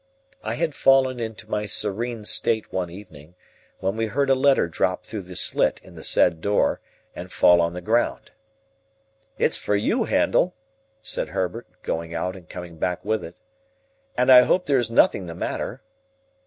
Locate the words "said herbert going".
11.03-12.15